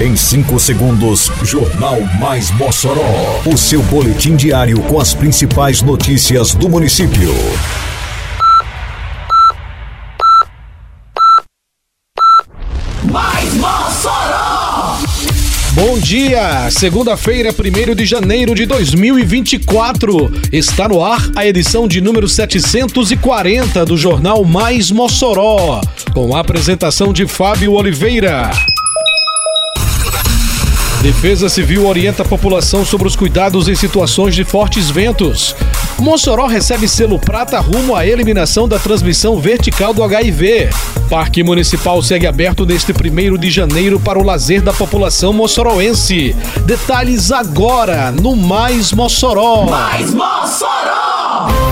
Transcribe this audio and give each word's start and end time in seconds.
Em 0.00 0.16
5 0.16 0.58
segundos, 0.58 1.30
Jornal 1.42 2.00
Mais 2.18 2.50
Mossoró. 2.52 3.42
O 3.44 3.54
seu 3.54 3.82
boletim 3.82 4.34
diário 4.34 4.80
com 4.84 4.98
as 4.98 5.12
principais 5.12 5.82
notícias 5.82 6.54
do 6.54 6.70
município. 6.70 7.34
Mais 13.04 13.52
Mossoró! 13.52 14.96
Bom 15.72 15.98
dia! 15.98 16.70
Segunda-feira, 16.70 17.50
1 17.50 17.94
de 17.94 18.06
janeiro 18.06 18.54
de 18.54 18.64
2024. 18.64 20.32
Está 20.50 20.88
no 20.88 21.04
ar 21.04 21.20
a 21.36 21.44
edição 21.44 21.86
de 21.86 22.00
número 22.00 22.26
740 22.26 23.84
do 23.84 23.98
Jornal 23.98 24.46
Mais 24.46 24.90
Mossoró, 24.90 25.82
com 26.14 26.34
a 26.34 26.40
apresentação 26.40 27.12
de 27.12 27.26
Fábio 27.26 27.74
Oliveira. 27.74 28.50
Defesa 31.02 31.48
Civil 31.48 31.86
orienta 31.86 32.22
a 32.22 32.26
população 32.26 32.84
sobre 32.84 33.08
os 33.08 33.16
cuidados 33.16 33.68
em 33.68 33.74
situações 33.74 34.34
de 34.34 34.44
fortes 34.44 34.90
ventos. 34.90 35.56
Mossoró 35.98 36.46
recebe 36.46 36.86
selo 36.86 37.18
prata 37.18 37.58
rumo 37.58 37.96
à 37.96 38.06
eliminação 38.06 38.68
da 38.68 38.78
transmissão 38.78 39.40
vertical 39.40 39.94
do 39.94 40.04
HIV. 40.04 40.68
Parque 41.08 41.42
Municipal 41.42 42.02
segue 42.02 42.26
aberto 42.26 42.66
neste 42.66 42.92
1 42.92 43.38
de 43.38 43.50
janeiro 43.50 43.98
para 43.98 44.18
o 44.18 44.22
lazer 44.22 44.60
da 44.60 44.74
população 44.74 45.32
moçoroense. 45.32 46.36
Detalhes 46.66 47.32
agora 47.32 48.12
no 48.12 48.36
Mais 48.36 48.92
Mossoró. 48.92 49.64
Mais 49.70 50.12
Mossoró! 50.12 51.69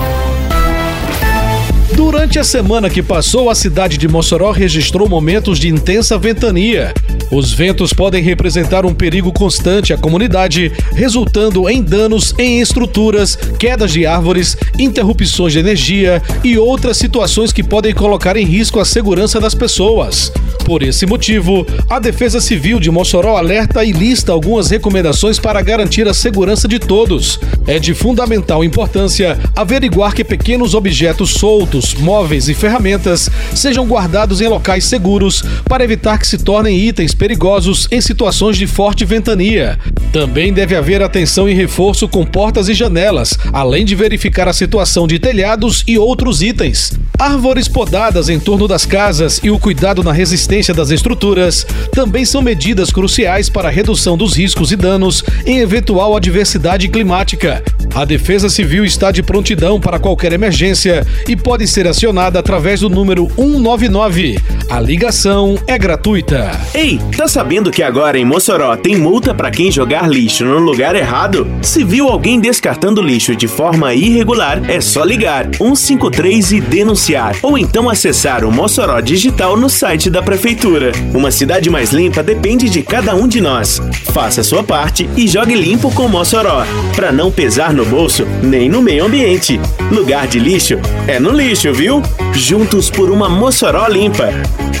Durante 1.99 2.39
a 2.39 2.45
semana 2.45 2.89
que 2.89 3.03
passou, 3.03 3.49
a 3.49 3.53
cidade 3.53 3.97
de 3.97 4.07
Mossoró 4.07 4.51
registrou 4.51 5.09
momentos 5.09 5.59
de 5.59 5.67
intensa 5.67 6.17
ventania. 6.17 6.93
Os 7.29 7.51
ventos 7.51 7.91
podem 7.91 8.23
representar 8.23 8.85
um 8.85 8.93
perigo 8.93 9.33
constante 9.33 9.91
à 9.91 9.97
comunidade, 9.97 10.71
resultando 10.93 11.69
em 11.69 11.83
danos 11.83 12.33
em 12.39 12.61
estruturas, 12.61 13.35
quedas 13.35 13.91
de 13.91 14.05
árvores, 14.05 14.55
interrupções 14.79 15.51
de 15.51 15.59
energia 15.59 16.23
e 16.41 16.57
outras 16.57 16.95
situações 16.95 17.51
que 17.51 17.61
podem 17.61 17.93
colocar 17.93 18.37
em 18.37 18.45
risco 18.45 18.79
a 18.79 18.85
segurança 18.85 19.37
das 19.37 19.53
pessoas. 19.53 20.31
Por 20.69 20.83
esse 20.83 21.05
motivo, 21.05 21.65
a 21.89 21.99
Defesa 21.99 22.39
Civil 22.39 22.79
de 22.79 22.91
Mossoró 22.91 23.37
alerta 23.37 23.83
e 23.83 23.91
lista 23.91 24.31
algumas 24.31 24.69
recomendações 24.69 25.39
para 25.39 25.61
garantir 25.63 26.07
a 26.07 26.13
segurança 26.13 26.67
de 26.67 26.77
todos. 26.77 27.39
É 27.65 27.79
de 27.79 27.95
fundamental 27.95 28.63
importância 28.63 29.37
averiguar 29.55 30.13
que 30.13 30.23
pequenos 30.23 30.75
objetos 30.75 31.31
soltos, 31.31 31.88
móveis 31.93 32.49
e 32.49 32.53
ferramentas 32.53 33.29
sejam 33.53 33.85
guardados 33.85 34.41
em 34.41 34.47
locais 34.47 34.85
seguros 34.85 35.43
para 35.65 35.83
evitar 35.83 36.17
que 36.17 36.27
se 36.27 36.37
tornem 36.37 36.79
itens 36.79 37.13
perigosos 37.13 37.87
em 37.91 38.01
situações 38.01 38.57
de 38.57 38.67
forte 38.67 39.05
ventania. 39.05 39.77
Também 40.11 40.51
deve 40.53 40.75
haver 40.75 41.01
atenção 41.01 41.47
e 41.47 41.53
reforço 41.53 42.07
com 42.07 42.25
portas 42.25 42.69
e 42.69 42.73
janelas, 42.73 43.37
além 43.53 43.85
de 43.85 43.95
verificar 43.95 44.47
a 44.47 44.53
situação 44.53 45.07
de 45.07 45.19
telhados 45.19 45.83
e 45.87 45.97
outros 45.97 46.41
itens. 46.41 46.93
Árvores 47.19 47.67
podadas 47.67 48.29
em 48.29 48.39
torno 48.39 48.65
das 48.65 48.85
casas 48.85 49.41
e 49.43 49.51
o 49.51 49.59
cuidado 49.59 50.01
na 50.01 50.13
resistência 50.13 50.73
das 50.73 50.89
estruturas 50.89 51.67
também 51.91 52.23
são 52.23 52.41
medidas 52.41 52.91
cruciais 52.91 53.49
para 53.49 53.67
a 53.67 53.71
redução 53.71 54.17
dos 54.17 54.37
riscos 54.37 54.71
e 54.71 54.77
danos 54.77 55.21
em 55.45 55.59
eventual 55.59 56.15
adversidade 56.15 56.87
climática. 56.87 57.61
A 57.93 58.05
Defesa 58.05 58.49
Civil 58.49 58.85
está 58.85 59.11
de 59.11 59.21
prontidão 59.21 59.79
para 59.79 59.99
qualquer 59.99 60.31
emergência 60.31 61.05
e 61.27 61.35
pode 61.35 61.67
ser 61.67 61.87
acionada 61.87 62.39
através 62.39 62.79
do 62.79 62.89
número 62.89 63.27
199. 63.35 64.39
A 64.69 64.79
ligação 64.79 65.57
é 65.65 65.77
gratuita. 65.77 66.51
Ei, 66.73 66.99
tá 67.17 67.27
sabendo 67.27 67.71
que 67.71 67.81
agora 67.81 68.17
em 68.17 68.23
Mossoró 68.23 68.77
tem 68.77 68.95
multa 68.95 69.33
para 69.33 69.49
quem 69.49 69.71
jogar 69.71 70.07
lixo 70.07 70.45
no 70.45 70.59
lugar 70.59 70.95
errado? 70.95 71.47
Se 71.61 71.83
viu 71.83 72.07
alguém 72.07 72.39
descartando 72.39 73.01
lixo 73.01 73.35
de 73.35 73.47
forma 73.47 73.93
irregular, 73.93 74.61
é 74.69 74.79
só 74.79 75.03
ligar 75.03 75.49
153 75.55 76.51
e 76.51 76.61
denunciar, 76.61 77.08
ou 77.41 77.57
então 77.57 77.89
acessar 77.89 78.45
o 78.45 78.51
Mossoró 78.51 78.99
Digital 79.01 79.57
no 79.57 79.69
site 79.69 80.09
da 80.09 80.21
prefeitura. 80.21 80.91
Uma 81.13 81.31
cidade 81.31 81.69
mais 81.69 81.91
limpa 81.91 82.21
depende 82.21 82.69
de 82.69 82.83
cada 82.83 83.15
um 83.15 83.27
de 83.27 83.41
nós. 83.41 83.81
Faça 84.13 84.43
sua 84.43 84.63
parte 84.63 85.09
e 85.17 85.27
jogue 85.27 85.55
limpo 85.55 85.91
com 85.91 86.07
Mossoró, 86.07 86.63
para 86.95 87.11
não 87.11 87.31
pesar 87.31 87.73
no 87.73 87.85
bolso 87.85 88.25
nem 88.43 88.69
no 88.69 88.81
meio 88.81 89.05
ambiente. 89.05 89.59
Lugar 89.91 90.27
de 90.27 90.39
lixo 90.39 90.79
é 91.07 91.19
no 91.19 91.31
lixo, 91.31 91.73
viu? 91.73 92.01
Juntos 92.33 92.89
por 92.89 93.09
uma 93.09 93.27
Mossoró 93.27 93.87
limpa. 93.87 94.29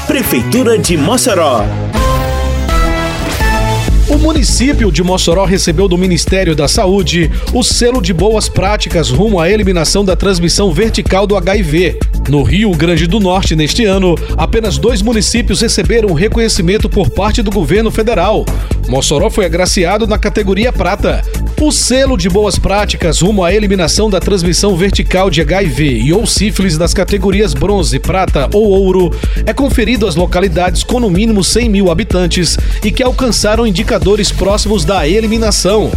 Prefeitura 0.05 0.77
de 0.77 0.97
Mossoró. 0.97 1.65
O 4.09 4.17
município 4.17 4.91
de 4.91 5.03
Mossoró 5.03 5.45
recebeu 5.45 5.87
do 5.87 5.95
Ministério 5.95 6.55
da 6.55 6.67
Saúde 6.67 7.29
o 7.53 7.63
selo 7.63 8.01
de 8.01 8.11
boas 8.11 8.49
práticas 8.49 9.11
rumo 9.11 9.39
à 9.39 9.47
eliminação 9.47 10.03
da 10.03 10.15
transmissão 10.15 10.73
vertical 10.73 11.27
do 11.27 11.37
HIV. 11.37 11.99
No 12.29 12.43
Rio 12.43 12.69
Grande 12.75 13.07
do 13.07 13.19
Norte, 13.19 13.55
neste 13.55 13.85
ano, 13.85 14.13
apenas 14.37 14.77
dois 14.77 15.01
municípios 15.01 15.61
receberam 15.61 16.13
reconhecimento 16.13 16.87
por 16.87 17.09
parte 17.09 17.41
do 17.41 17.49
governo 17.49 17.89
federal. 17.89 18.45
Mossoró 18.87 19.31
foi 19.31 19.45
agraciado 19.45 20.05
na 20.05 20.15
categoria 20.15 20.71
prata. 20.71 21.23
O 21.59 21.71
selo 21.71 22.15
de 22.15 22.29
boas 22.29 22.59
práticas 22.59 23.21
rumo 23.21 23.43
à 23.43 23.51
eliminação 23.51 24.11
da 24.11 24.19
transmissão 24.19 24.77
vertical 24.77 25.31
de 25.31 25.41
HIV 25.41 26.01
e 26.03 26.13
ou 26.13 26.27
sífilis 26.27 26.77
das 26.77 26.93
categorias 26.93 27.55
bronze, 27.55 27.97
prata 27.97 28.47
ou 28.53 28.69
ouro 28.69 29.11
é 29.43 29.51
conferido 29.51 30.05
às 30.05 30.15
localidades 30.15 30.83
com 30.83 30.99
no 30.99 31.09
mínimo 31.09 31.43
100 31.43 31.67
mil 31.67 31.89
habitantes 31.89 32.59
e 32.83 32.91
que 32.91 33.01
alcançaram 33.01 33.65
indicadores 33.65 34.31
próximos 34.31 34.85
da 34.85 35.07
eliminação. 35.07 35.91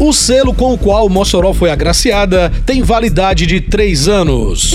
O 0.00 0.14
selo 0.14 0.54
com 0.54 0.72
o 0.72 0.78
qual 0.78 1.10
Mossoró 1.10 1.52
foi 1.52 1.70
agraciada 1.70 2.50
tem 2.64 2.82
validade 2.82 3.46
de 3.46 3.60
três 3.60 4.08
anos. 4.08 4.74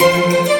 Bye. 0.00 0.59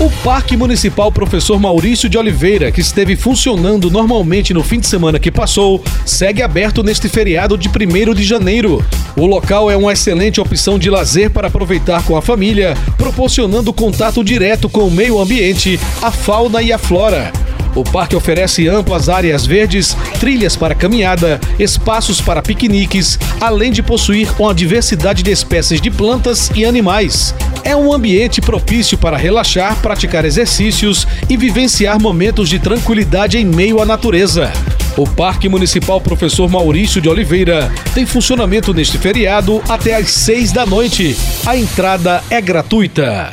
O 0.00 0.10
Parque 0.22 0.56
Municipal 0.56 1.10
Professor 1.10 1.58
Maurício 1.58 2.08
de 2.08 2.16
Oliveira, 2.16 2.70
que 2.70 2.80
esteve 2.80 3.16
funcionando 3.16 3.90
normalmente 3.90 4.54
no 4.54 4.62
fim 4.62 4.78
de 4.78 4.86
semana 4.86 5.18
que 5.18 5.30
passou, 5.30 5.82
segue 6.06 6.40
aberto 6.40 6.84
neste 6.84 7.08
feriado 7.08 7.58
de 7.58 7.68
1 7.68 8.14
de 8.14 8.22
janeiro. 8.22 8.84
O 9.16 9.26
local 9.26 9.72
é 9.72 9.76
uma 9.76 9.92
excelente 9.92 10.40
opção 10.40 10.78
de 10.78 10.88
lazer 10.88 11.30
para 11.30 11.48
aproveitar 11.48 12.04
com 12.04 12.16
a 12.16 12.22
família, 12.22 12.76
proporcionando 12.96 13.72
contato 13.72 14.22
direto 14.22 14.68
com 14.68 14.86
o 14.86 14.90
meio 14.90 15.20
ambiente, 15.20 15.80
a 16.00 16.12
fauna 16.12 16.62
e 16.62 16.72
a 16.72 16.78
flora. 16.78 17.32
O 17.74 17.82
parque 17.82 18.14
oferece 18.14 18.68
amplas 18.68 19.08
áreas 19.08 19.46
verdes, 19.46 19.96
trilhas 20.20 20.56
para 20.56 20.74
caminhada, 20.74 21.40
espaços 21.58 22.20
para 22.20 22.42
piqueniques, 22.42 23.18
além 23.40 23.72
de 23.72 23.82
possuir 23.82 24.28
uma 24.38 24.54
diversidade 24.54 25.22
de 25.22 25.30
espécies 25.30 25.80
de 25.80 25.90
plantas 25.90 26.50
e 26.54 26.64
animais. 26.64 27.34
É 27.64 27.74
um 27.74 27.92
ambiente 27.92 28.40
propício 28.40 28.98
para 28.98 29.16
relaxar, 29.16 29.76
praticar 29.80 30.24
exercícios 30.24 31.06
e 31.30 31.36
vivenciar 31.36 32.00
momentos 32.00 32.48
de 32.48 32.58
tranquilidade 32.58 33.38
em 33.38 33.44
meio 33.44 33.80
à 33.80 33.86
natureza. 33.86 34.52
O 34.96 35.08
Parque 35.08 35.48
Municipal 35.48 36.00
Professor 36.00 36.50
Maurício 36.50 37.00
de 37.00 37.08
Oliveira 37.08 37.72
tem 37.94 38.04
funcionamento 38.04 38.74
neste 38.74 38.98
feriado 38.98 39.62
até 39.66 39.94
às 39.94 40.10
seis 40.10 40.52
da 40.52 40.66
noite. 40.66 41.16
A 41.46 41.56
entrada 41.56 42.22
é 42.28 42.40
gratuita. 42.40 43.32